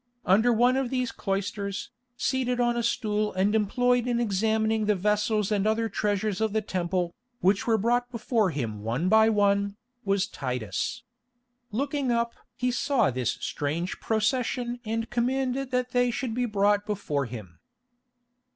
Under 0.25 0.51
one 0.51 0.77
of 0.77 0.89
these 0.89 1.11
cloisters, 1.11 1.91
seated 2.17 2.59
on 2.59 2.75
a 2.75 2.81
stool 2.81 3.33
and 3.33 3.53
employed 3.53 4.07
in 4.07 4.19
examining 4.19 4.85
the 4.85 4.95
vessels 4.95 5.51
and 5.51 5.67
other 5.67 5.89
treasures 5.89 6.41
of 6.41 6.53
the 6.53 6.61
Temple, 6.63 7.13
which 7.41 7.67
were 7.67 7.77
brought 7.77 8.09
before 8.09 8.49
him 8.49 8.81
one 8.81 9.09
by 9.09 9.29
one, 9.29 9.75
was 10.03 10.25
Titus. 10.25 11.03
Looking 11.69 12.11
up 12.11 12.33
he 12.55 12.71
saw 12.71 13.11
this 13.11 13.33
strange 13.41 13.99
procession 13.99 14.79
and 14.83 15.07
commanded 15.11 15.69
that 15.69 15.91
they 15.91 16.09
should 16.09 16.33
be 16.33 16.45
brought 16.47 16.83
before 16.87 17.27
him. 17.27 17.59